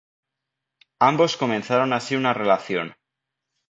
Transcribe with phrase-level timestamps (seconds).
[0.99, 2.95] Ambos comenzaron así una relación.